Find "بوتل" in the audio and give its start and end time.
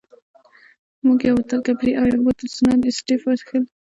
1.39-1.59, 2.25-2.47